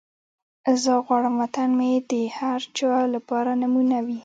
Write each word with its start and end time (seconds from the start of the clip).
زه 0.81 0.91
غواړم 1.05 1.33
وطن 1.41 1.69
مې 1.77 1.91
د 2.11 2.13
هر 2.37 2.59
چا 2.77 2.91
لپاره 3.15 3.51
نمونه 3.61 3.97
وي. 4.05 4.19